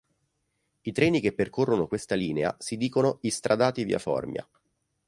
[0.81, 4.49] I treni che percorrono questa linea si dicono "instradati via Formia".